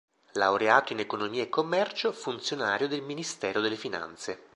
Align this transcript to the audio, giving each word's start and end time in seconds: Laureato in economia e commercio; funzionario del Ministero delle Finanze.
Laureato 0.31 0.93
in 0.93 0.99
economia 0.99 1.43
e 1.43 1.49
commercio; 1.49 2.11
funzionario 2.11 2.87
del 2.87 3.03
Ministero 3.03 3.61
delle 3.61 3.75
Finanze. 3.75 4.39